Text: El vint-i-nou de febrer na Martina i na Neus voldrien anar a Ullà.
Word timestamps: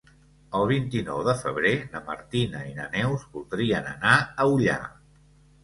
El 0.59 0.63
vint-i-nou 0.69 1.19
de 1.27 1.35
febrer 1.41 1.73
na 1.91 2.01
Martina 2.09 2.63
i 2.71 2.75
na 2.81 2.89
Neus 2.97 3.29
voldrien 3.37 3.93
anar 3.95 4.17
a 4.47 4.51
Ullà. 4.59 4.83